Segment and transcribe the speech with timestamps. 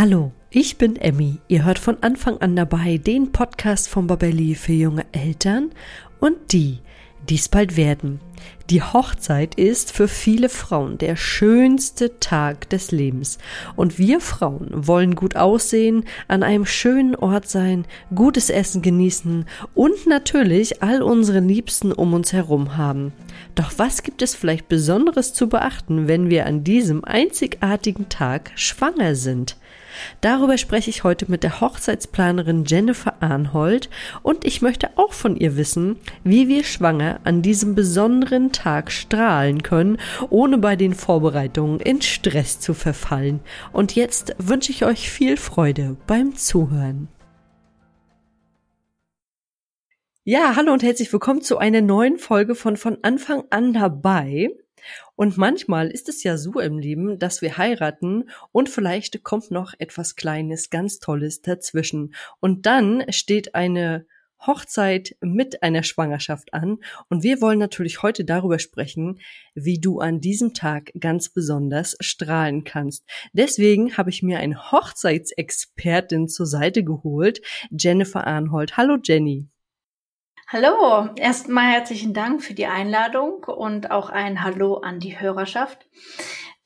[0.00, 1.40] Hallo, ich bin Emmy.
[1.48, 5.72] Ihr hört von Anfang an dabei den Podcast von Babelli für junge Eltern
[6.20, 6.78] und die,
[7.28, 8.18] dies bald werden.
[8.70, 13.36] Die Hochzeit ist für viele Frauen der schönste Tag des Lebens.
[13.76, 19.44] Und wir Frauen wollen gut aussehen, an einem schönen Ort sein, gutes Essen genießen
[19.74, 23.12] und natürlich all unsere Liebsten um uns herum haben.
[23.54, 29.14] Doch was gibt es vielleicht Besonderes zu beachten, wenn wir an diesem einzigartigen Tag schwanger
[29.14, 29.56] sind?
[30.20, 33.88] Darüber spreche ich heute mit der Hochzeitsplanerin Jennifer Arnhold
[34.22, 39.62] und ich möchte auch von ihr wissen, wie wir schwanger an diesem besonderen Tag strahlen
[39.62, 39.98] können,
[40.28, 43.40] ohne bei den Vorbereitungen in Stress zu verfallen.
[43.72, 47.08] Und jetzt wünsche ich euch viel Freude beim Zuhören.
[50.24, 54.50] Ja, hallo und herzlich willkommen zu einer neuen Folge von von Anfang an dabei.
[55.16, 59.74] Und manchmal ist es ja so im Leben, dass wir heiraten und vielleicht kommt noch
[59.78, 62.14] etwas Kleines, ganz Tolles dazwischen.
[62.40, 64.06] Und dann steht eine
[64.46, 66.78] Hochzeit mit einer Schwangerschaft an.
[67.08, 69.20] Und wir wollen natürlich heute darüber sprechen,
[69.54, 73.04] wie du an diesem Tag ganz besonders strahlen kannst.
[73.34, 78.76] Deswegen habe ich mir eine Hochzeitsexpertin zur Seite geholt, Jennifer Arnhold.
[78.76, 79.49] Hallo Jenny.
[80.52, 85.86] Hallo, erstmal herzlichen Dank für die Einladung und auch ein Hallo an die Hörerschaft.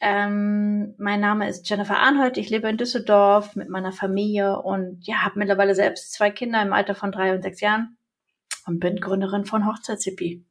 [0.01, 5.17] Ähm, mein Name ist Jennifer Arnhold, ich lebe in Düsseldorf mit meiner Familie und ja,
[5.17, 7.99] habe mittlerweile selbst zwei Kinder im Alter von drei und sechs Jahren
[8.67, 10.47] und bin Gründerin von Hochzeitshippie.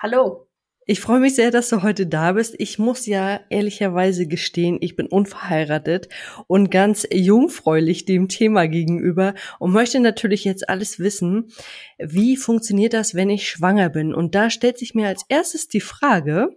[0.00, 0.48] Hallo.
[0.84, 2.56] Ich freue mich sehr, dass du heute da bist.
[2.58, 6.08] Ich muss ja ehrlicherweise gestehen, ich bin unverheiratet
[6.48, 11.52] und ganz jungfräulich dem Thema gegenüber und möchte natürlich jetzt alles wissen,
[12.00, 14.12] wie funktioniert das, wenn ich schwanger bin?
[14.12, 16.48] Und da stellt sich mir als erstes die Frage,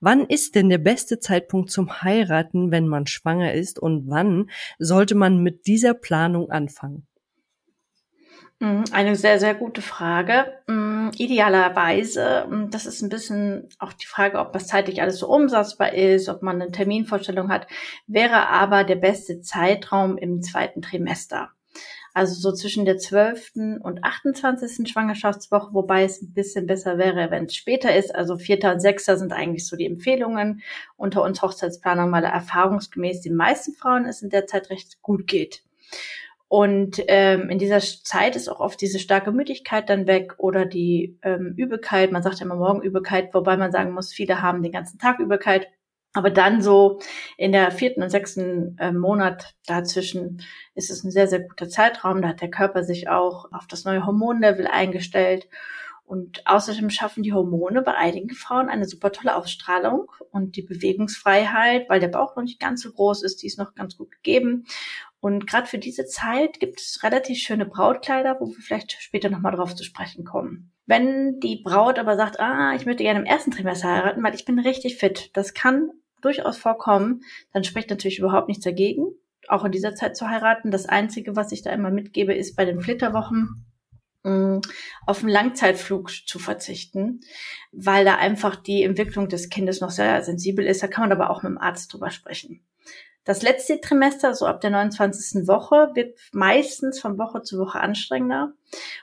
[0.00, 5.16] wann ist denn der beste Zeitpunkt zum Heiraten, wenn man schwanger ist und wann sollte
[5.16, 7.08] man mit dieser Planung anfangen?
[8.62, 10.44] Mhm, eine sehr, sehr gute Frage.
[10.68, 15.28] Mhm, idealerweise, mhm, das ist ein bisschen auch die Frage, ob das zeitlich alles so
[15.28, 17.66] umsetzbar ist, ob man eine Terminvorstellung hat,
[18.06, 21.50] wäre aber der beste Zeitraum im zweiten Trimester.
[22.14, 23.80] Also so zwischen der 12.
[23.82, 24.88] und 28.
[24.88, 28.14] Schwangerschaftswoche, wobei es ein bisschen besser wäre, wenn es später ist.
[28.14, 28.70] Also 4.
[28.70, 29.06] und 6.
[29.06, 30.62] sind eigentlich so die Empfehlungen
[30.96, 35.64] unter uns Hochzeitsplanern, weil erfahrungsgemäß den meisten Frauen es in der Zeit recht gut geht.
[36.52, 41.18] Und ähm, in dieser Zeit ist auch oft diese starke Müdigkeit dann weg oder die
[41.22, 42.12] ähm, Übelkeit.
[42.12, 45.68] Man sagt ja immer Morgenübelkeit, wobei man sagen muss, viele haben den ganzen Tag Übelkeit.
[46.12, 47.00] Aber dann so
[47.38, 50.42] in der vierten und sechsten äh, Monat dazwischen
[50.74, 52.20] ist es ein sehr, sehr guter Zeitraum.
[52.20, 55.48] Da hat der Körper sich auch auf das neue Hormonlevel eingestellt.
[56.04, 61.88] Und außerdem schaffen die Hormone bei einigen Frauen eine super tolle Ausstrahlung und die Bewegungsfreiheit,
[61.88, 64.66] weil der Bauch noch nicht ganz so groß ist, die ist noch ganz gut gegeben.
[65.22, 69.54] Und gerade für diese Zeit gibt es relativ schöne Brautkleider, wo wir vielleicht später nochmal
[69.54, 70.72] drauf zu sprechen kommen.
[70.84, 74.44] Wenn die Braut aber sagt, ah, ich möchte gerne im ersten Trimester heiraten, weil ich
[74.44, 75.90] bin richtig fit, das kann
[76.22, 77.22] durchaus vorkommen,
[77.52, 79.12] dann spricht natürlich überhaupt nichts dagegen,
[79.46, 80.72] auch in dieser Zeit zu heiraten.
[80.72, 83.64] Das Einzige, was ich da immer mitgebe, ist bei den Flitterwochen
[84.24, 84.58] mm,
[85.06, 87.20] auf einen Langzeitflug zu verzichten,
[87.70, 90.82] weil da einfach die Entwicklung des Kindes noch sehr sensibel ist.
[90.82, 92.66] Da kann man aber auch mit dem Arzt drüber sprechen.
[93.24, 95.46] Das letzte Trimester, so ab der 29.
[95.46, 98.52] Woche, wird meistens von Woche zu Woche anstrengender.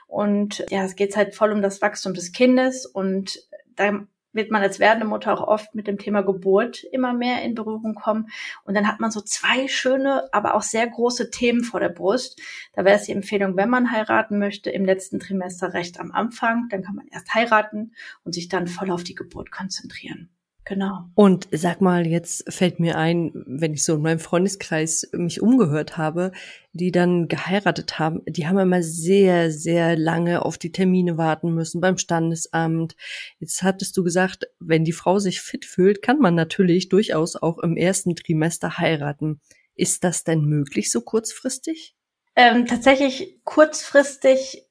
[0.06, 3.40] Und ja, es geht halt voll um das Wachstum des Kindes und
[3.76, 7.54] da wird man als werdende Mutter auch oft mit dem Thema Geburt immer mehr in
[7.54, 8.28] Berührung kommen.
[8.64, 12.40] Und dann hat man so zwei schöne, aber auch sehr große Themen vor der Brust.
[12.74, 16.68] Da wäre es die Empfehlung, wenn man heiraten möchte, im letzten Trimester recht am Anfang,
[16.70, 17.92] dann kann man erst heiraten
[18.24, 20.30] und sich dann voll auf die Geburt konzentrieren.
[20.64, 21.08] Genau.
[21.14, 25.96] Und sag mal, jetzt fällt mir ein, wenn ich so in meinem Freundeskreis mich umgehört
[25.96, 26.32] habe,
[26.72, 31.80] die dann geheiratet haben, die haben immer sehr, sehr lange auf die Termine warten müssen
[31.80, 32.94] beim Standesamt.
[33.38, 37.58] Jetzt hattest du gesagt, wenn die Frau sich fit fühlt, kann man natürlich durchaus auch
[37.58, 39.40] im ersten Trimester heiraten.
[39.74, 41.96] Ist das denn möglich so kurzfristig?
[42.36, 44.69] Ähm, tatsächlich kurzfristig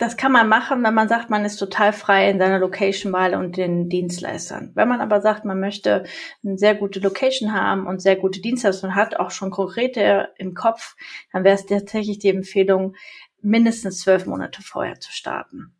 [0.00, 3.58] das kann man machen, wenn man sagt, man ist total frei in seiner Location-Wahl und
[3.58, 4.70] den Dienstleistern.
[4.74, 6.04] Wenn man aber sagt, man möchte
[6.42, 10.54] eine sehr gute Location haben und sehr gute Dienstleister und hat auch schon konkrete im
[10.54, 10.96] Kopf,
[11.34, 12.96] dann wäre es tatsächlich die Empfehlung,
[13.42, 15.76] mindestens zwölf Monate vorher zu starten.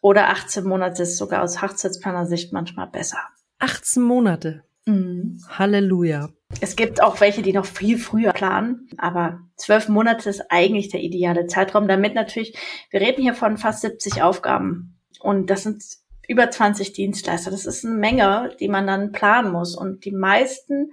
[0.00, 3.18] Oder 18 Monate ist sogar aus Hochzeitsplaner-Sicht manchmal besser.
[3.58, 4.62] 18 Monate.
[4.86, 5.38] Mhm.
[5.48, 6.30] Halleluja.
[6.60, 11.00] Es gibt auch welche, die noch viel früher planen, aber zwölf Monate ist eigentlich der
[11.00, 12.56] ideale Zeitraum, damit natürlich,
[12.90, 15.82] wir reden hier von fast 70 Aufgaben und das sind
[16.28, 17.50] über 20 Dienstleister.
[17.50, 20.92] Das ist eine Menge, die man dann planen muss und die meisten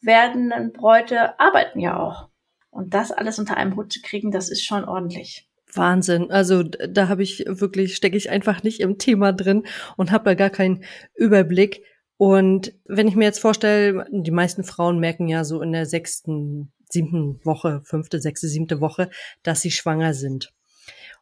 [0.00, 2.28] werdenden Bräute arbeiten ja auch.
[2.70, 5.48] Und das alles unter einem Hut zu kriegen, das ist schon ordentlich.
[5.74, 6.30] Wahnsinn.
[6.30, 9.64] Also da habe ich wirklich, stecke ich einfach nicht im Thema drin
[9.96, 10.84] und habe da gar keinen
[11.14, 11.82] Überblick.
[12.22, 16.70] Und wenn ich mir jetzt vorstelle, die meisten Frauen merken ja so in der sechsten,
[16.88, 19.10] siebten Woche, fünfte, sechste, siebte Woche,
[19.42, 20.52] dass sie schwanger sind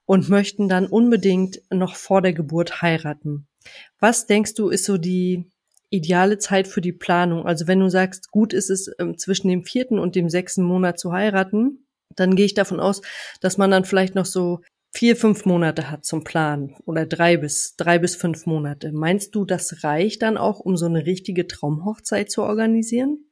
[0.04, 3.46] und möchten dann unbedingt noch vor der Geburt heiraten.
[3.98, 5.50] Was denkst du, ist so die
[5.88, 7.46] ideale Zeit für die Planung?
[7.46, 11.00] Also wenn du sagst, gut ist es ähm, zwischen dem vierten und dem sechsten Monat
[11.00, 13.00] zu heiraten, dann gehe ich davon aus,
[13.40, 14.60] dass man dann vielleicht noch so
[14.92, 18.92] vier, fünf Monate hat zum Planen oder drei bis, drei bis fünf Monate.
[18.92, 23.24] Meinst du, das reicht dann auch, um so eine richtige Traumhochzeit zu organisieren?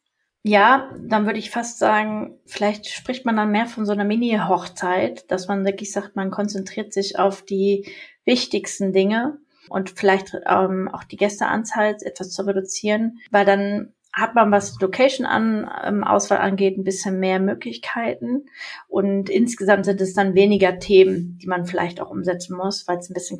[0.45, 5.31] Ja, dann würde ich fast sagen, vielleicht spricht man dann mehr von so einer Mini-Hochzeit,
[5.31, 7.91] dass man wirklich sagt, man konzentriert sich auf die
[8.25, 9.39] wichtigsten Dinge
[9.69, 15.27] und vielleicht ähm, auch die Gästeanzahl etwas zu reduzieren, weil dann hat man, was Location
[15.27, 18.47] an, ähm, Auswahl angeht, ein bisschen mehr Möglichkeiten.
[18.89, 23.09] Und insgesamt sind es dann weniger Themen, die man vielleicht auch umsetzen muss, weil es
[23.09, 23.39] ein bisschen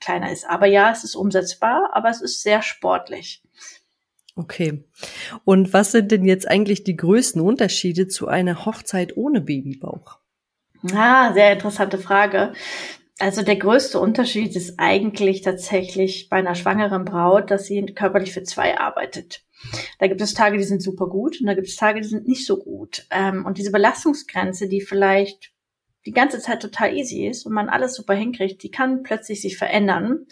[0.00, 0.48] kleiner ist.
[0.48, 3.42] Aber ja, es ist umsetzbar, aber es ist sehr sportlich.
[4.34, 4.84] Okay.
[5.44, 10.18] Und was sind denn jetzt eigentlich die größten Unterschiede zu einer Hochzeit ohne Babybauch?
[10.94, 12.52] Ah, sehr interessante Frage.
[13.18, 18.42] Also der größte Unterschied ist eigentlich tatsächlich bei einer schwangeren Braut, dass sie körperlich für
[18.42, 19.45] zwei arbeitet.
[19.98, 22.28] Da gibt es Tage, die sind super gut und da gibt es Tage, die sind
[22.28, 23.06] nicht so gut.
[23.10, 25.52] Ähm, und diese Belastungsgrenze, die vielleicht
[26.06, 29.58] die ganze Zeit total easy ist und man alles super hinkriegt, die kann plötzlich sich
[29.58, 30.26] verändern.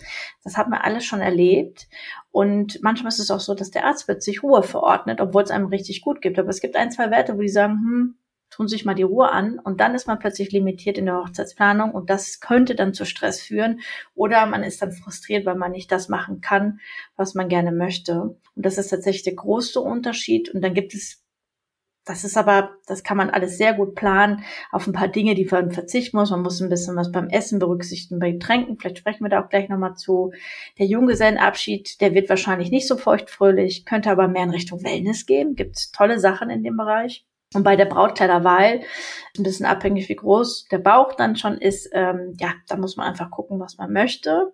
[0.45, 1.89] Das hat man alles schon erlebt.
[2.31, 5.67] Und manchmal ist es auch so, dass der Arzt plötzlich Ruhe verordnet, obwohl es einem
[5.67, 6.39] richtig gut gibt.
[6.39, 8.15] Aber es gibt ein, zwei Werte, wo die sagen, hm,
[8.55, 11.91] tun sich mal die Ruhe an und dann ist man plötzlich limitiert in der Hochzeitsplanung
[11.91, 13.81] und das könnte dann zu Stress führen
[14.15, 16.79] oder man ist dann frustriert, weil man nicht das machen kann,
[17.17, 18.21] was man gerne möchte.
[18.23, 20.55] Und das ist tatsächlich der größte Unterschied.
[20.55, 21.25] Und dann gibt es
[22.07, 25.47] das ist aber, das kann man alles sehr gut planen auf ein paar Dinge, die
[25.47, 26.31] man verzichten muss.
[26.31, 28.77] Man muss ein bisschen was beim Essen berücksichtigen, bei Getränken.
[28.79, 30.31] Vielleicht sprechen wir da auch gleich nochmal zu.
[30.79, 35.55] Der Junggesellenabschied, der wird wahrscheinlich nicht so feuchtfröhlich, könnte aber mehr in Richtung Wellness gehen.
[35.57, 37.25] Gibt tolle Sachen in dem Bereich.
[37.55, 38.81] Und bei der Brautkleiderwahl,
[39.37, 43.09] ein bisschen abhängig, wie groß der Bauch dann schon ist, ähm, ja, da muss man
[43.09, 44.53] einfach gucken, was man möchte.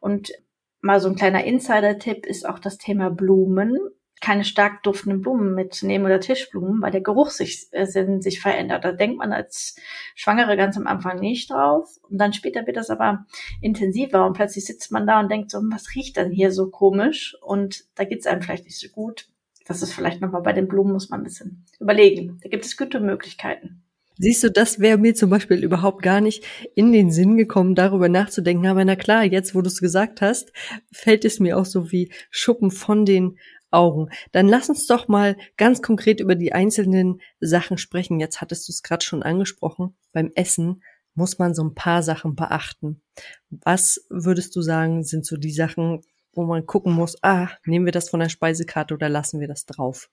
[0.00, 0.32] Und
[0.80, 3.78] mal so ein kleiner Insider-Tipp ist auch das Thema Blumen.
[4.20, 8.84] Keine stark duftenden Blumen mitzunehmen oder Tischblumen, weil der Geruch sich, äh, sich verändert.
[8.84, 9.76] Da denkt man als
[10.16, 11.88] Schwangere ganz am Anfang nicht drauf.
[12.02, 13.26] Und dann später wird das aber
[13.60, 17.36] intensiver und plötzlich sitzt man da und denkt so, was riecht denn hier so komisch?
[17.42, 19.28] Und da geht's einem vielleicht nicht so gut
[19.68, 22.40] das ist vielleicht nochmal bei den Blumen, muss man ein bisschen überlegen.
[22.42, 23.82] Da gibt es gute Möglichkeiten.
[24.16, 26.44] Siehst du, das wäre mir zum Beispiel überhaupt gar nicht
[26.74, 28.66] in den Sinn gekommen, darüber nachzudenken.
[28.66, 30.52] Aber na klar, jetzt, wo du es gesagt hast,
[30.90, 33.38] fällt es mir auch so wie Schuppen von den
[33.70, 34.08] Augen.
[34.32, 38.18] Dann lass uns doch mal ganz konkret über die einzelnen Sachen sprechen.
[38.18, 39.94] Jetzt hattest du es gerade schon angesprochen.
[40.12, 40.82] Beim Essen
[41.14, 43.02] muss man so ein paar Sachen beachten.
[43.50, 46.00] Was würdest du sagen, sind so die Sachen,
[46.32, 49.66] wo man gucken muss, ah, nehmen wir das von der Speisekarte oder lassen wir das
[49.66, 50.08] drauf?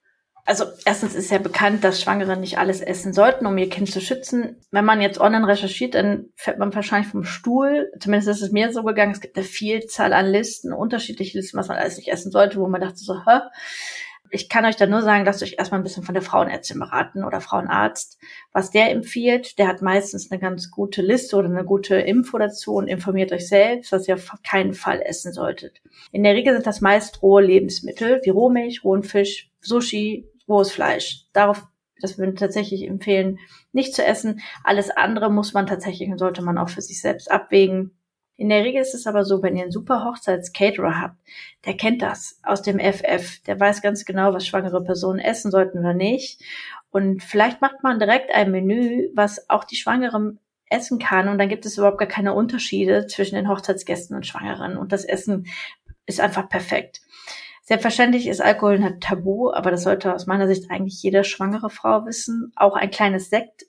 [0.47, 3.99] Also erstens ist ja bekannt, dass Schwangere nicht alles essen sollten, um ihr Kind zu
[3.99, 4.57] schützen.
[4.69, 7.91] Wenn man jetzt online recherchiert, dann fällt man wahrscheinlich vom Stuhl.
[7.99, 9.11] Zumindest ist es mir so gegangen.
[9.11, 12.67] Es gibt eine Vielzahl an Listen, unterschiedliche Listen, was man alles nicht essen sollte, wo
[12.67, 13.39] man dachte so, hä?
[14.29, 17.23] Ich kann euch da nur sagen, lasst euch erstmal ein bisschen von der Frauenärztin beraten
[17.23, 18.17] oder Frauenarzt.
[18.51, 22.75] Was der empfiehlt, der hat meistens eine ganz gute Liste oder eine gute Info dazu
[22.75, 25.81] und informiert euch selbst, was ihr auf keinen Fall essen solltet.
[26.11, 31.25] In der Regel sind das meist rohe Lebensmittel, wie Rohmilch, rohen Fisch, Sushi, rohes Fleisch.
[31.33, 31.65] Darauf
[32.01, 33.39] das würden tatsächlich empfehlen,
[33.71, 34.41] nicht zu essen.
[34.63, 37.97] Alles andere muss man tatsächlich und sollte man auch für sich selbst abwägen.
[38.37, 41.17] In der Regel ist es aber so, wenn ihr einen super Hochzeitscaterer habt,
[41.65, 45.79] der kennt das aus dem FF, der weiß ganz genau, was schwangere Personen essen sollten
[45.79, 46.41] oder nicht.
[46.89, 50.39] Und vielleicht macht man direkt ein Menü, was auch die Schwangeren
[50.69, 54.77] essen kann und dann gibt es überhaupt gar keine Unterschiede zwischen den Hochzeitsgästen und Schwangeren
[54.77, 55.45] und das Essen
[56.05, 57.01] ist einfach perfekt.
[57.63, 62.05] Selbstverständlich ist Alkohol ein Tabu, aber das sollte aus meiner Sicht eigentlich jede schwangere Frau
[62.05, 62.51] wissen.
[62.55, 63.65] Auch ein kleines Sekt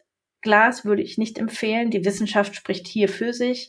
[0.46, 1.90] Glas würde ich nicht empfehlen.
[1.90, 3.68] Die Wissenschaft spricht hier für sich.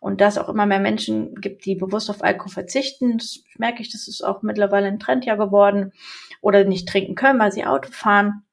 [0.00, 3.18] Und da es auch immer mehr Menschen gibt, die bewusst auf Alkohol verzichten,
[3.58, 5.92] merke ich, das ist auch mittlerweile ein Trend ja geworden,
[6.40, 8.44] oder nicht trinken können, weil sie Auto fahren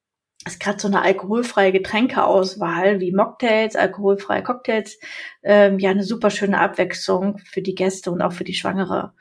[0.46, 5.00] ist gerade so eine alkoholfreie Getränkeauswahl wie Mocktails, alkoholfreie Cocktails,
[5.42, 9.14] ähm, ja eine super schöne Abwechslung für die Gäste und auch für die Schwangere.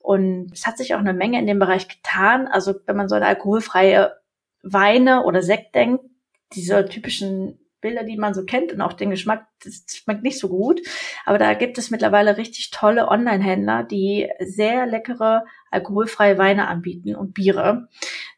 [0.00, 2.46] Und es hat sich auch eine Menge in dem Bereich getan.
[2.46, 4.16] Also wenn man so eine alkoholfreie
[4.62, 6.04] Weine oder Sekt denkt,
[6.52, 10.48] diese typischen Bilder, die man so kennt und auch den Geschmack, das schmeckt nicht so
[10.48, 10.80] gut.
[11.24, 17.34] Aber da gibt es mittlerweile richtig tolle Online-Händler, die sehr leckere alkoholfreie Weine anbieten und
[17.34, 17.88] Biere.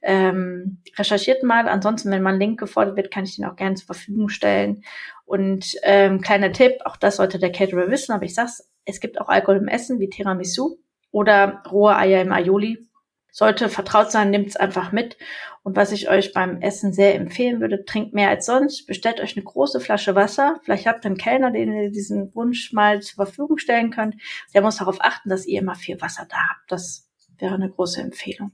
[0.02, 1.68] Ähm, recherchiert mal.
[1.68, 4.82] Ansonsten, wenn mal ein Link gefordert wird, kann ich den auch gerne zur Verfügung stellen.
[5.24, 9.20] Und ähm, kleiner Tipp, auch das sollte der Caterer wissen, aber ich sag's, es gibt
[9.20, 10.78] auch Alkohol im Essen wie Tiramisu
[11.10, 12.87] oder rohe Eier im Aioli.
[13.30, 15.16] Sollte vertraut sein, nimmt's einfach mit.
[15.62, 19.36] Und was ich euch beim Essen sehr empfehlen würde, trinkt mehr als sonst, bestellt euch
[19.36, 20.60] eine große Flasche Wasser.
[20.64, 24.16] Vielleicht habt ihr einen Kellner, den ihr diesen Wunsch mal zur Verfügung stellen könnt.
[24.54, 26.72] Der muss darauf achten, dass ihr immer viel Wasser da habt.
[26.72, 27.08] Das
[27.38, 28.52] wäre eine große Empfehlung.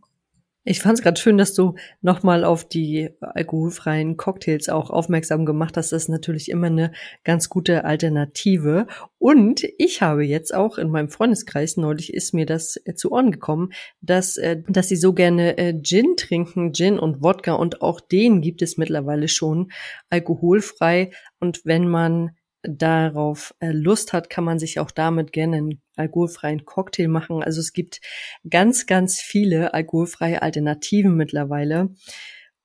[0.66, 5.76] Ich fand es gerade schön, dass du nochmal auf die alkoholfreien Cocktails auch aufmerksam gemacht
[5.76, 5.92] hast.
[5.92, 6.92] Das ist natürlich immer eine
[7.22, 8.86] ganz gute Alternative.
[9.18, 13.30] Und ich habe jetzt auch in meinem Freundeskreis, neulich ist mir das äh, zu Ohren
[13.30, 17.52] gekommen, dass, äh, dass sie so gerne äh, Gin trinken, Gin und Wodka.
[17.52, 19.70] Und auch den gibt es mittlerweile schon
[20.08, 21.10] alkoholfrei.
[21.40, 22.30] Und wenn man
[22.62, 27.42] darauf Lust hat, kann man sich auch damit gerne einen alkoholfreien Cocktail machen.
[27.42, 28.00] Also es gibt
[28.48, 31.94] ganz, ganz viele alkoholfreie Alternativen mittlerweile.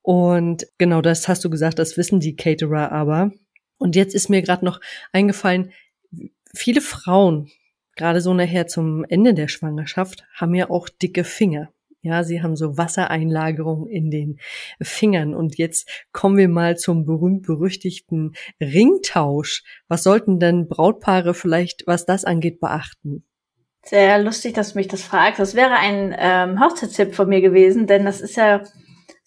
[0.01, 3.31] Und genau das hast du gesagt, das wissen die Caterer aber.
[3.77, 4.81] Und jetzt ist mir gerade noch
[5.11, 5.71] eingefallen,
[6.53, 7.49] viele Frauen,
[7.95, 11.71] gerade so nachher zum Ende der Schwangerschaft, haben ja auch dicke Finger.
[12.01, 14.39] Ja, sie haben so Wassereinlagerung in den
[14.81, 15.35] Fingern.
[15.35, 19.63] Und jetzt kommen wir mal zum berühmt-berüchtigten Ringtausch.
[19.87, 23.25] Was sollten denn Brautpaare vielleicht, was das angeht, beachten?
[23.83, 25.39] Sehr lustig, dass du mich das fragst.
[25.39, 28.61] Das wäre ein ähm, Hochzeitstipp von mir gewesen, denn das ist ja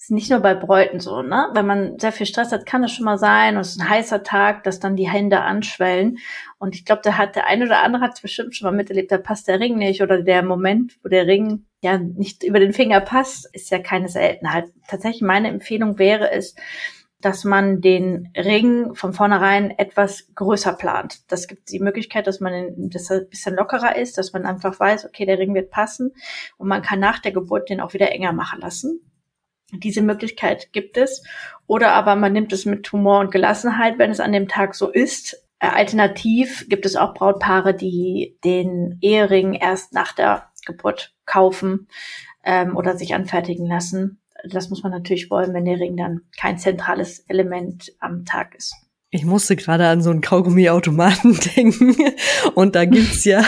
[0.03, 1.49] ist nicht nur bei Bräuten so, ne?
[1.55, 3.89] Wenn man sehr viel Stress hat, kann es schon mal sein, und es ist ein
[3.89, 6.19] heißer Tag, dass dann die Hände anschwellen.
[6.59, 9.13] Und ich glaube, der hat der eine oder andere hat es bestimmt schon mal miterlebt,
[9.13, 12.73] da passt der Ring nicht oder der Moment, wo der Ring ja nicht über den
[12.73, 14.71] Finger passt, ist ja keine Seltenheit.
[14.89, 16.55] Tatsächlich meine Empfehlung wäre es,
[17.21, 21.21] dass man den Ring von vornherein etwas größer plant.
[21.31, 25.07] Das gibt die Möglichkeit, dass man das ein bisschen lockerer ist, dass man einfach weiß,
[25.07, 26.13] okay, der Ring wird passen
[26.57, 29.01] und man kann nach der Geburt den auch wieder enger machen lassen.
[29.73, 31.23] Diese Möglichkeit gibt es.
[31.67, 34.91] Oder aber man nimmt es mit Humor und Gelassenheit, wenn es an dem Tag so
[34.91, 35.49] ist.
[35.61, 41.89] Äh, alternativ gibt es auch Brautpaare, die den Ehering erst nach der Geburt kaufen
[42.45, 44.21] ähm, oder sich anfertigen lassen.
[44.49, 48.75] Das muss man natürlich wollen, wenn der Ring dann kein zentrales Element am Tag ist.
[49.15, 51.95] Ich musste gerade an so einen Kaugummiautomaten denken.
[52.55, 53.45] Und da gibt's ja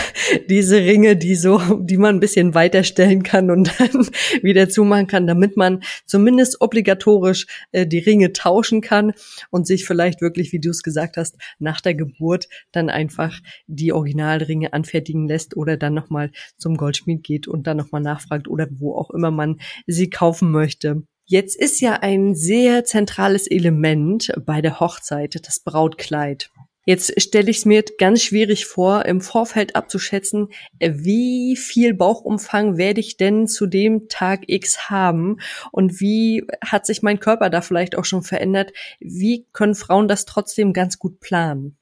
[0.50, 4.06] diese Ringe, die so, die man ein bisschen weiterstellen kann und dann
[4.42, 9.14] wieder zumachen kann, damit man zumindest obligatorisch äh, die Ringe tauschen kann
[9.48, 13.94] und sich vielleicht wirklich, wie du es gesagt hast, nach der Geburt dann einfach die
[13.94, 18.94] Originalringe anfertigen lässt oder dann nochmal zum Goldschmied geht und dann nochmal nachfragt oder wo
[18.94, 21.04] auch immer man sie kaufen möchte.
[21.26, 26.50] Jetzt ist ja ein sehr zentrales Element bei der Hochzeit das Brautkleid.
[26.86, 30.48] Jetzt stelle ich es mir ganz schwierig vor, im Vorfeld abzuschätzen,
[30.80, 35.38] wie viel Bauchumfang werde ich denn zu dem Tag X haben
[35.72, 38.74] und wie hat sich mein Körper da vielleicht auch schon verändert.
[39.00, 41.78] Wie können Frauen das trotzdem ganz gut planen?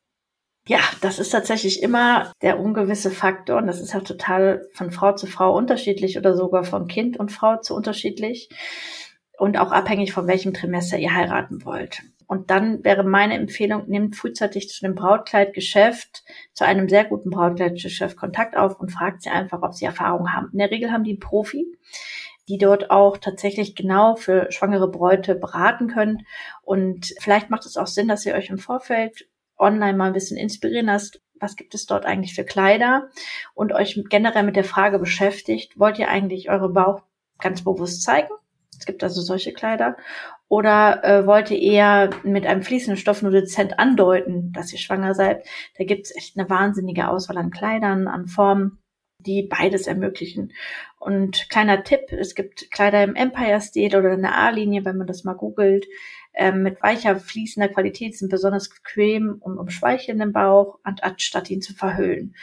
[0.69, 5.13] Ja, das ist tatsächlich immer der ungewisse Faktor und das ist ja total von Frau
[5.15, 8.49] zu Frau unterschiedlich oder sogar von Kind und Frau zu unterschiedlich
[9.43, 12.03] und auch abhängig von welchem Trimester ihr heiraten wollt.
[12.29, 16.23] Und dann wäre meine Empfehlung, nehmt frühzeitig zu einem Brautkleidgeschäft,
[16.53, 20.51] zu einem sehr guten Brautkleidgeschäft Kontakt auf und fragt sie einfach, ob sie Erfahrung haben.
[20.53, 21.67] In der Regel haben die Profi,
[22.47, 26.25] die dort auch tatsächlich genau für schwangere Bräute beraten können.
[26.63, 29.27] Und vielleicht macht es auch Sinn, dass ihr euch im Vorfeld
[29.59, 31.21] online mal ein bisschen inspirieren lasst.
[31.41, 33.09] Was gibt es dort eigentlich für Kleider?
[33.55, 37.03] Und euch generell mit der Frage beschäftigt, wollt ihr eigentlich eure Bauch
[37.41, 38.31] ganz bewusst zeigen?
[38.79, 39.97] Es gibt also solche Kleider.
[40.49, 45.15] Oder äh, wollt ihr eher mit einem fließenden Stoff nur dezent andeuten, dass ihr schwanger
[45.15, 45.47] seid?
[45.79, 48.79] Da gibt es echt eine wahnsinnige Auswahl an Kleidern, an Formen,
[49.19, 50.53] die beides ermöglichen.
[50.99, 55.25] Und kleiner Tipp, es gibt Kleider im Empire-Stil oder in der A-Linie, wenn man das
[55.25, 55.87] mal googelt,
[56.35, 61.73] ähm, mit weicher, fließender Qualität, sind besonders bequem und umschweicheln den Bauch, anstatt ihn zu
[61.75, 62.35] verhüllen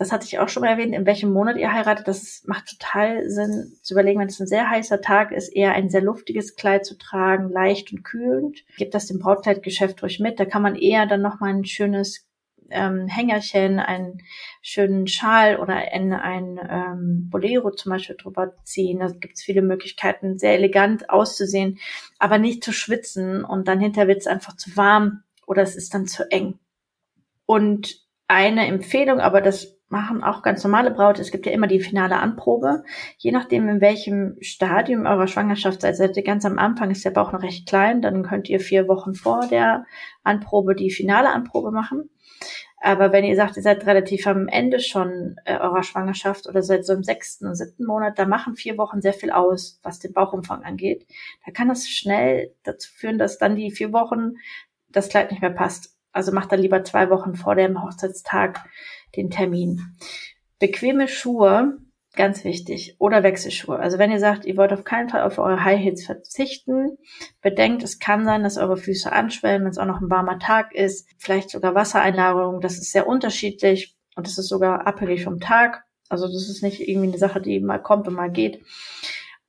[0.00, 2.08] das hatte ich auch schon mal erwähnt, in welchem Monat ihr heiratet.
[2.08, 5.90] Das macht total Sinn zu überlegen, wenn es ein sehr heißer Tag ist, eher ein
[5.90, 8.64] sehr luftiges Kleid zu tragen, leicht und kühlend.
[8.78, 10.40] Gebt das dem Brautkleidgeschäft ruhig mit.
[10.40, 12.26] Da kann man eher dann nochmal ein schönes
[12.70, 14.22] ähm, Hängerchen, einen
[14.62, 19.00] schönen Schal oder ein, ein ähm, Bolero zum Beispiel drüber ziehen.
[19.00, 21.78] Da gibt es viele Möglichkeiten, sehr elegant auszusehen,
[22.18, 25.92] aber nicht zu schwitzen und dann hinterher wird es einfach zu warm oder es ist
[25.92, 26.58] dann zu eng.
[27.44, 31.18] Und eine Empfehlung, aber das machen auch ganz normale Braut.
[31.18, 32.84] Es gibt ja immer die finale Anprobe.
[33.18, 37.10] Je nachdem, in welchem Stadium eurer Schwangerschaft seid, seid ihr ganz am Anfang, ist der
[37.10, 39.84] Bauch noch recht klein, dann könnt ihr vier Wochen vor der
[40.22, 42.08] Anprobe die finale Anprobe machen.
[42.82, 46.86] Aber wenn ihr sagt, ihr seid relativ am Ende schon äh, eurer Schwangerschaft oder seid
[46.86, 50.14] so im sechsten und siebten Monat, da machen vier Wochen sehr viel aus, was den
[50.14, 51.06] Bauchumfang angeht.
[51.44, 54.36] Da kann das schnell dazu führen, dass dann die vier Wochen
[54.88, 55.99] das Kleid nicht mehr passt.
[56.12, 58.64] Also macht dann lieber zwei Wochen vor dem Hochzeitstag
[59.16, 59.96] den Termin.
[60.58, 61.78] Bequeme Schuhe
[62.16, 62.96] Ganz wichtig.
[62.98, 63.78] Oder Wechselschuhe.
[63.78, 66.98] Also wenn ihr sagt, ihr wollt auf keinen Fall auf eure High Heels verzichten,
[67.40, 70.74] bedenkt, es kann sein, dass eure Füße anschwellen, wenn es auch noch ein warmer Tag
[70.74, 71.08] ist.
[71.18, 72.60] Vielleicht sogar Wassereinlagerung.
[72.60, 75.84] Das ist sehr unterschiedlich und das ist sogar abhängig vom Tag.
[76.08, 78.60] Also das ist nicht irgendwie eine Sache, die mal kommt und mal geht.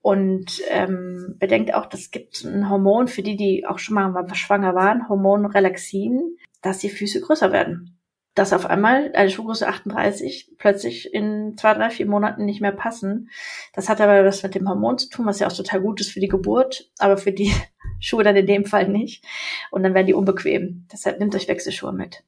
[0.04, 4.76] Und ähm, bedenkt auch, das gibt ein Hormon für die, die auch schon mal schwanger
[4.76, 8.02] waren, Hormon Relaxin, dass die Füße größer werden
[8.34, 13.30] dass auf einmal eine Schuhgröße 38 plötzlich in zwei, drei, vier Monaten nicht mehr passen.
[13.74, 16.12] Das hat aber was mit dem Hormon zu tun, was ja auch total gut ist
[16.12, 17.52] für die Geburt, aber für die
[18.00, 19.26] Schuhe dann in dem Fall nicht.
[19.70, 20.88] Und dann werden die unbequem.
[20.92, 22.24] Deshalb nehmt euch Wechselschuhe mit.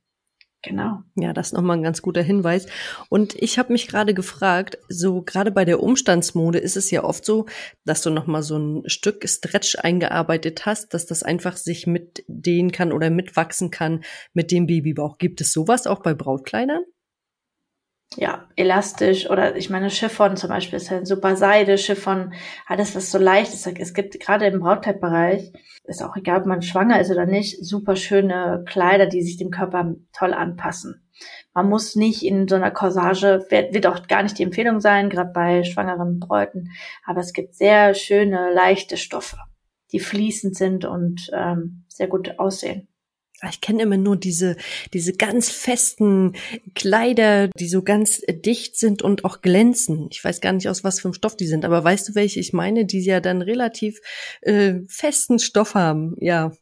[0.64, 1.04] Genau.
[1.16, 2.68] Ja, das ist nochmal ein ganz guter Hinweis.
[3.10, 7.26] Und ich habe mich gerade gefragt, so gerade bei der Umstandsmode ist es ja oft
[7.26, 7.48] so,
[7.84, 12.94] dass du nochmal so ein Stück Stretch eingearbeitet hast, dass das einfach sich mitdehnen kann
[12.94, 15.18] oder mitwachsen kann mit dem Babybauch.
[15.18, 16.84] Gibt es sowas auch bei Brautkleidern?
[18.18, 22.34] Ja, elastisch oder ich meine Chiffon zum Beispiel ist halt super Seide, Chiffon,
[22.68, 23.68] alles was so leicht ist.
[23.68, 25.52] Es gibt gerade im Brautkleidbereich,
[25.86, 29.52] ist auch egal, ob man schwanger ist oder nicht, super schöne Kleider, die sich dem
[29.52, 31.02] Körper toll anpassen.
[31.54, 35.32] Man muss nicht in so einer Corsage, wird, auch gar nicht die Empfehlung sein, gerade
[35.32, 36.72] bei schwangeren Bräuten,
[37.06, 39.38] aber es gibt sehr schöne, leichte Stoffe,
[39.92, 42.88] die fließend sind und ähm, sehr gut aussehen.
[43.42, 44.56] Ah, ich kenne immer nur diese,
[44.94, 46.34] diese ganz festen
[46.76, 50.08] Kleider, die so ganz dicht sind und auch glänzen.
[50.12, 52.40] Ich weiß gar nicht, aus was für einem Stoff die sind, aber weißt du, welche
[52.40, 54.00] ich meine, die ja dann relativ
[54.42, 56.54] äh, festen Stoff haben, ja.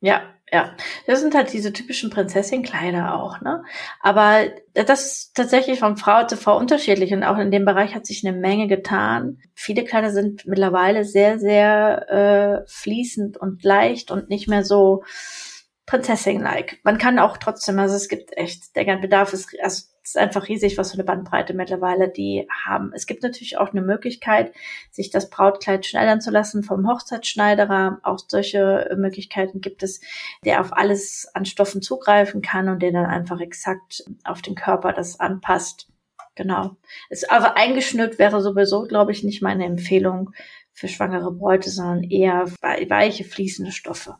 [0.00, 0.76] Ja, ja.
[1.06, 3.62] Das sind halt diese typischen Prinzessin-Kleider auch, ne?
[4.00, 8.06] Aber das ist tatsächlich von Frau zu Frau unterschiedlich und auch in dem Bereich hat
[8.06, 9.38] sich eine Menge getan.
[9.54, 15.02] Viele Kleider sind mittlerweile sehr, sehr äh, fließend und leicht und nicht mehr so
[15.86, 16.80] Prinzessin-like.
[16.82, 20.48] Man kann auch trotzdem, also es gibt echt, der Bedarf ist, also es ist einfach
[20.48, 22.92] riesig, was für eine Bandbreite mittlerweile die haben.
[22.94, 24.52] Es gibt natürlich auch eine Möglichkeit,
[24.90, 28.00] sich das Brautkleid schneidern zu lassen vom Hochzeitsschneiderer.
[28.02, 30.00] Auch solche Möglichkeiten gibt es,
[30.44, 34.92] der auf alles an Stoffen zugreifen kann und der dann einfach exakt auf den Körper
[34.92, 35.88] das anpasst.
[36.36, 36.76] Genau.
[37.10, 40.30] Es, aber eingeschnürt wäre sowieso, glaube ich, nicht meine Empfehlung
[40.72, 44.18] für schwangere Bräute, sondern eher weiche, fließende Stoffe.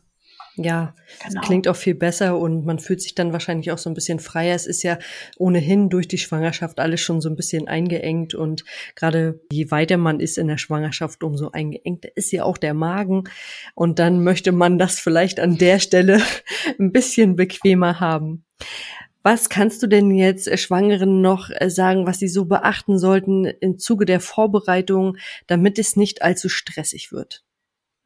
[0.59, 1.41] Ja, genau.
[1.41, 4.55] klingt auch viel besser und man fühlt sich dann wahrscheinlich auch so ein bisschen freier.
[4.55, 4.97] Es ist ja
[5.37, 8.65] ohnehin durch die Schwangerschaft alles schon so ein bisschen eingeengt und
[8.95, 13.25] gerade je weiter man ist in der Schwangerschaft, umso eingeengter ist ja auch der Magen
[13.75, 16.21] und dann möchte man das vielleicht an der Stelle
[16.79, 18.43] ein bisschen bequemer haben.
[19.21, 23.77] Was kannst du denn jetzt Schwangeren noch äh, sagen, was sie so beachten sollten im
[23.77, 27.43] Zuge der Vorbereitung, damit es nicht allzu stressig wird?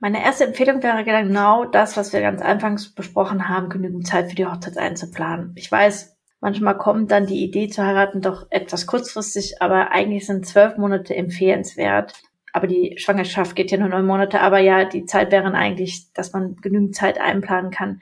[0.04, 4.36] Meine erste Empfehlung wäre genau das, was wir ganz anfangs besprochen haben, genügend Zeit für
[4.36, 5.54] die Hochzeit einzuplanen.
[5.56, 10.48] Ich weiß, manchmal kommt dann die Idee zu heiraten doch etwas kurzfristig, aber eigentlich sind
[10.48, 12.20] zwölf Monate empfehlenswert.
[12.52, 16.34] Aber die Schwangerschaft geht ja nur neun Monate, aber ja, die Zeit wären eigentlich, dass
[16.34, 18.02] man genügend Zeit einplanen kann,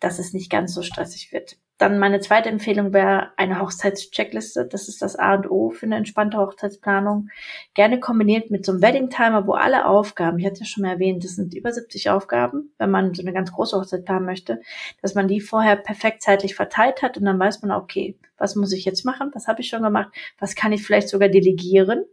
[0.00, 1.58] dass es nicht ganz so stressig wird.
[1.78, 4.66] Dann meine zweite Empfehlung wäre eine Hochzeitscheckliste.
[4.66, 7.28] Das ist das A und O für eine entspannte Hochzeitsplanung.
[7.74, 10.92] Gerne kombiniert mit so einem Wedding Timer, wo alle Aufgaben, ich hatte ja schon mal
[10.92, 14.60] erwähnt, das sind über 70 Aufgaben, wenn man so eine ganz große Hochzeit planen möchte,
[15.02, 18.72] dass man die vorher perfekt zeitlich verteilt hat und dann weiß man, okay, was muss
[18.72, 19.30] ich jetzt machen?
[19.34, 20.08] Was habe ich schon gemacht?
[20.38, 22.04] Was kann ich vielleicht sogar delegieren?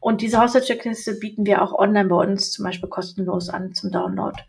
[0.00, 4.40] Und diese Hochzeitscheckliste bieten wir auch online bei uns zum Beispiel kostenlos an zum Download.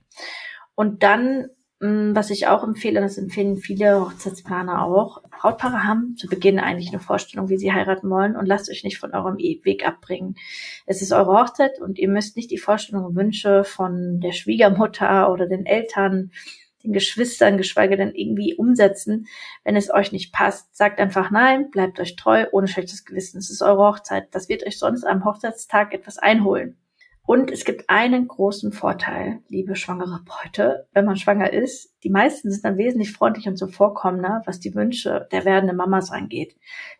[0.75, 1.49] Und dann
[1.81, 5.23] was ich auch empfehle, das empfehlen viele Hochzeitsplaner auch.
[5.29, 8.97] Brautpaare haben zu Beginn eigentlich eine Vorstellung, wie sie heiraten wollen und lasst euch nicht
[8.97, 10.35] von eurem Weg abbringen.
[10.85, 15.31] Es ist eure Hochzeit und ihr müsst nicht die Vorstellungen und Wünsche von der Schwiegermutter
[15.31, 16.31] oder den Eltern,
[16.83, 19.27] den Geschwistern, geschweige denn irgendwie umsetzen,
[19.63, 20.75] wenn es euch nicht passt.
[20.75, 23.37] Sagt einfach nein, bleibt euch treu, ohne schlechtes Gewissen.
[23.37, 24.27] Es ist eure Hochzeit.
[24.31, 26.77] Das wird euch sonst am Hochzeitstag etwas einholen.
[27.29, 31.93] Und es gibt einen großen Vorteil, liebe schwangere Bräute, wenn man schwanger ist.
[32.03, 36.57] Die meisten sind dann wesentlich freundlich und zuvorkommender, was die Wünsche der werdenden Mamas angeht.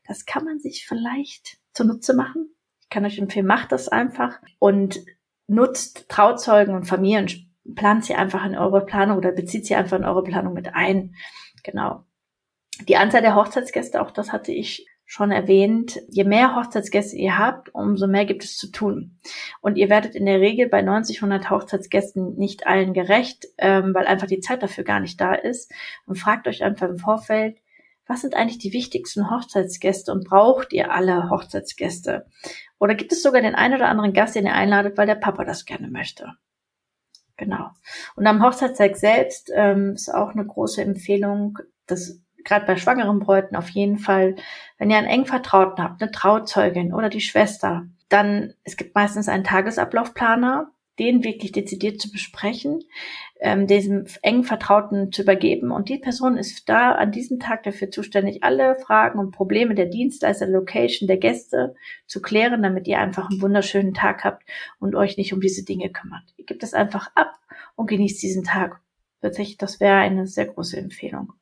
[0.07, 2.53] Das kann man sich vielleicht zunutze machen.
[2.79, 5.03] Ich kann euch empfehlen, macht das einfach und
[5.47, 10.05] nutzt Trauzeugen und Familien, plant sie einfach in eure Planung oder bezieht sie einfach in
[10.05, 11.15] eure Planung mit ein.
[11.63, 12.03] Genau.
[12.87, 17.74] Die Anzahl der Hochzeitsgäste, auch das hatte ich schon erwähnt, je mehr Hochzeitsgäste ihr habt,
[17.74, 19.17] umso mehr gibt es zu tun.
[19.60, 24.06] Und ihr werdet in der Regel bei 90, 100 Hochzeitsgästen nicht allen gerecht, ähm, weil
[24.06, 25.72] einfach die Zeit dafür gar nicht da ist.
[26.06, 27.58] Und fragt euch einfach im Vorfeld,
[28.06, 32.28] was sind eigentlich die wichtigsten Hochzeitsgäste und braucht ihr alle Hochzeitsgäste?
[32.78, 35.43] Oder gibt es sogar den einen oder anderen Gast, den ihr einladet, weil der Papa
[35.43, 36.34] das gerne möchte?
[37.36, 37.72] Genau.
[38.15, 43.56] Und am Hochzeitstag selbst ähm, ist auch eine große Empfehlung, dass gerade bei schwangeren Bräuten
[43.56, 44.36] auf jeden Fall,
[44.78, 49.30] wenn ihr einen eng Vertrauten habt, eine Trauzeugin oder die Schwester, dann, es gibt meistens
[49.30, 52.84] einen Tagesablaufplaner, den wirklich dezidiert zu besprechen,
[53.39, 55.71] ähm, diesem engen Vertrauten zu übergeben.
[55.71, 59.86] Und die Person ist da an diesem Tag dafür zuständig, alle Fragen und Probleme der
[59.86, 61.75] Dienstleister, der Location, der Gäste
[62.06, 64.43] zu klären, damit ihr einfach einen wunderschönen Tag habt
[64.80, 66.23] und euch nicht um diese Dinge kümmert.
[66.36, 67.34] Ihr gebt es einfach ab
[67.75, 68.82] und genießt diesen Tag.
[69.21, 71.34] Wirklich, das wäre eine sehr große Empfehlung.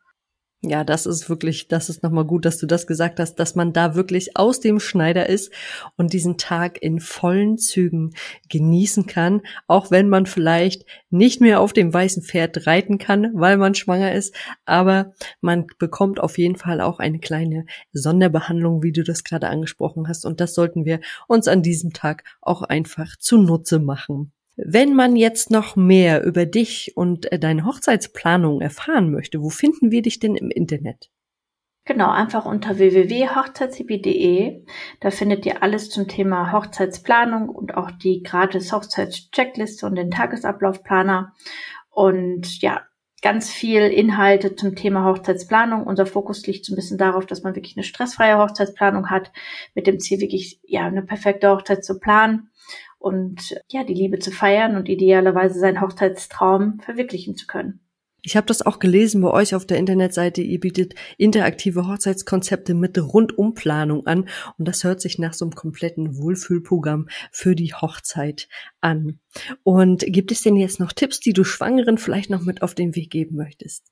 [0.63, 3.73] Ja, das ist wirklich, das ist nochmal gut, dass du das gesagt hast, dass man
[3.73, 5.51] da wirklich aus dem Schneider ist
[5.97, 8.15] und diesen Tag in vollen Zügen
[8.49, 13.57] genießen kann, auch wenn man vielleicht nicht mehr auf dem weißen Pferd reiten kann, weil
[13.57, 14.33] man schwanger ist,
[14.65, 20.07] aber man bekommt auf jeden Fall auch eine kleine Sonderbehandlung, wie du das gerade angesprochen
[20.07, 24.31] hast und das sollten wir uns an diesem Tag auch einfach zunutze machen.
[24.59, 29.91] Wenn man jetzt noch mehr über dich und äh, deine Hochzeitsplanung erfahren möchte, wo finden
[29.91, 31.11] wir dich denn im Internet?
[31.85, 34.65] Genau, einfach unter www.hochzeitshippie.de.
[34.99, 41.33] Da findet ihr alles zum Thema Hochzeitsplanung und auch die gratis Hochzeitscheckliste und den Tagesablaufplaner.
[41.91, 42.81] Und ja,
[43.21, 45.85] ganz viel Inhalte zum Thema Hochzeitsplanung.
[45.85, 49.31] Unser Fokus liegt so ein bisschen darauf, dass man wirklich eine stressfreie Hochzeitsplanung hat,
[49.75, 52.49] mit dem Ziel wirklich, ja, eine perfekte Hochzeit zu planen
[52.99, 57.79] und ja, die Liebe zu feiern und idealerweise seinen Hochzeitstraum verwirklichen zu können.
[58.23, 60.41] Ich habe das auch gelesen bei euch auf der Internetseite.
[60.41, 66.17] Ihr bietet interaktive Hochzeitskonzepte mit Rundumplanung an und das hört sich nach so einem kompletten
[66.17, 68.49] Wohlfühlprogramm für die Hochzeit
[68.81, 69.19] an.
[69.63, 72.95] Und gibt es denn jetzt noch Tipps, die du Schwangeren vielleicht noch mit auf den
[72.95, 73.85] Weg geben möchtest?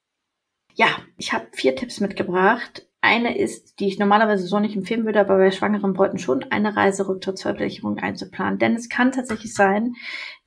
[0.73, 0.87] Ja,
[1.17, 2.87] ich habe vier Tipps mitgebracht.
[3.07, 6.75] Eine ist, die ich normalerweise so nicht empfehlen würde, aber bei schwangeren Bräuten schon, eine
[6.75, 8.57] Reiserücktrittsversicherung einzuplanen.
[8.57, 9.93] Denn es kann tatsächlich sein,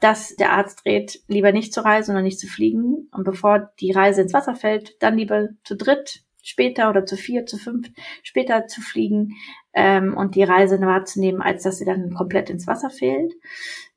[0.01, 3.09] dass der Arzt rät, lieber nicht zu reisen oder nicht zu fliegen.
[3.13, 7.47] Und bevor die Reise ins Wasser fällt, dann lieber zu dritt später oder zu vier,
[7.47, 7.91] zu fünf
[8.23, 9.35] später zu fliegen
[9.75, 13.33] ähm, und die Reise wahrzunehmen, als dass sie dann komplett ins Wasser fällt.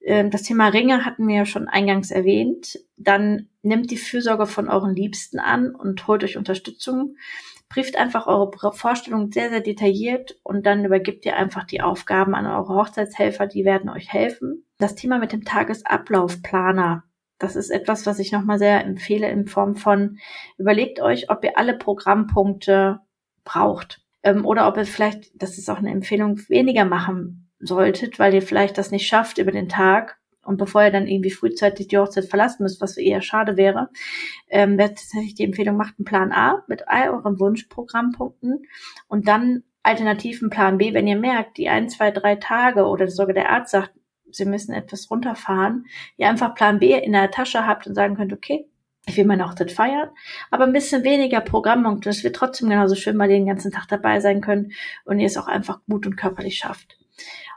[0.04, 2.80] Ähm, das Thema Ringe hatten wir ja schon eingangs erwähnt.
[2.97, 7.15] Dann nimmt die Fürsorge von euren Liebsten an und holt euch Unterstützung
[7.71, 12.45] brieft einfach eure Vorstellung sehr, sehr detailliert und dann übergibt ihr einfach die Aufgaben an
[12.45, 14.65] eure Hochzeitshelfer, die werden euch helfen.
[14.77, 17.04] Das Thema mit dem Tagesablaufplaner,
[17.41, 20.19] das ist etwas, was ich nochmal sehr empfehle in Form von,
[20.58, 22.99] überlegt euch, ob ihr alle Programmpunkte
[23.43, 28.34] braucht ähm, oder ob ihr vielleicht, das ist auch eine Empfehlung, weniger machen solltet, weil
[28.34, 31.97] ihr vielleicht das nicht schafft über den Tag und bevor ihr dann irgendwie frühzeitig die
[31.97, 33.89] Hochzeit verlassen müsst, was eher schade wäre,
[34.49, 38.65] ähm, wäre tatsächlich die Empfehlung, macht einen Plan A mit all euren Wunschprogrammpunkten
[39.08, 43.34] und dann alternativen Plan B, wenn ihr merkt, die ein, zwei, drei Tage oder sogar
[43.34, 43.91] der Arzt sagt,
[44.36, 45.86] Sie müssen etwas runterfahren,
[46.17, 48.67] ihr einfach Plan B in der Tasche habt und sagen könnt, okay,
[49.08, 50.10] ich will meine Hochzeit feiern,
[50.52, 54.20] aber ein bisschen weniger Programmpunkte, dass wir trotzdem genauso schön mal den ganzen Tag dabei
[54.20, 54.74] sein können
[55.06, 57.00] und ihr es auch einfach gut und körperlich schafft.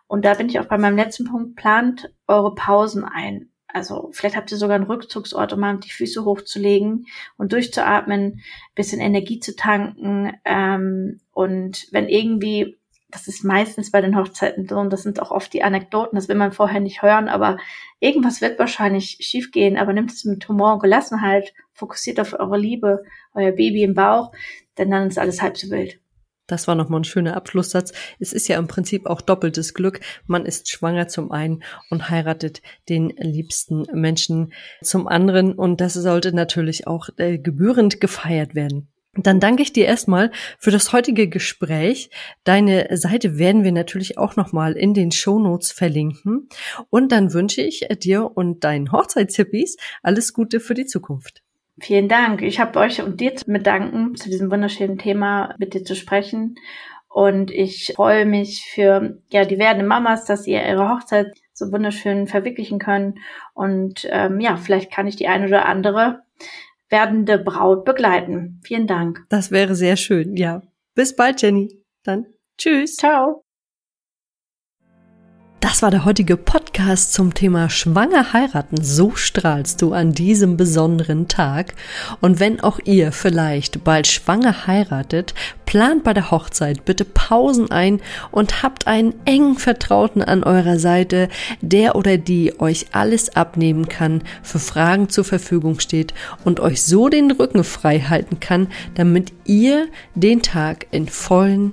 [0.06, 3.50] Und da bin ich auch bei meinem letzten Punkt, plant eure Pausen ein.
[3.66, 7.06] Also vielleicht habt ihr sogar einen Rückzugsort, um mal die Füße hochzulegen
[7.36, 8.40] und durchzuatmen,
[8.76, 10.32] bisschen Energie zu tanken.
[10.44, 12.78] Ähm, und wenn irgendwie,
[13.10, 16.28] das ist meistens bei den Hochzeiten so, und das sind auch oft die Anekdoten, das
[16.28, 17.58] will man vorher nicht hören, aber
[18.00, 23.04] irgendwas wird wahrscheinlich schiefgehen, aber nimmt es mit Humor und Gelassenheit, fokussiert auf eure Liebe,
[23.34, 24.32] euer Baby im Bauch,
[24.78, 26.00] denn dann ist alles halb so wild.
[26.46, 27.92] Das war nochmal ein schöner Abschlusssatz.
[28.20, 30.00] Es ist ja im Prinzip auch doppeltes Glück.
[30.26, 35.54] Man ist schwanger zum einen und heiratet den liebsten Menschen zum anderen.
[35.54, 38.93] Und das sollte natürlich auch äh, gebührend gefeiert werden.
[39.16, 42.10] Dann danke ich dir erstmal für das heutige Gespräch.
[42.44, 46.48] Deine Seite werden wir natürlich auch nochmal in den Shownotes verlinken.
[46.90, 51.42] Und dann wünsche ich dir und deinen Hochzeitshippies alles Gute für die Zukunft.
[51.80, 52.42] Vielen Dank.
[52.42, 56.56] Ich habe euch und dir zu bedanken, zu diesem wunderschönen Thema mit dir zu sprechen.
[57.08, 62.26] Und ich freue mich für ja die werdenden Mamas, dass ihr ihre Hochzeit so wunderschön
[62.26, 63.20] verwirklichen können.
[63.54, 66.22] Und ähm, ja, vielleicht kann ich die eine oder andere
[66.90, 68.60] werdende Braut begleiten.
[68.64, 69.24] Vielen Dank.
[69.28, 70.36] Das wäre sehr schön.
[70.36, 70.62] Ja.
[70.94, 71.82] Bis bald, Jenny.
[72.04, 72.96] Dann tschüss.
[72.96, 73.43] Ciao.
[75.64, 78.84] Das war der heutige Podcast zum Thema Schwanger heiraten.
[78.84, 81.72] So strahlst du an diesem besonderen Tag.
[82.20, 85.32] Und wenn auch ihr vielleicht bald schwanger heiratet,
[85.64, 91.30] plant bei der Hochzeit bitte Pausen ein und habt einen engen Vertrauten an eurer Seite,
[91.62, 96.12] der oder die euch alles abnehmen kann, für Fragen zur Verfügung steht
[96.44, 101.72] und euch so den Rücken frei halten kann, damit ihr den Tag in vollen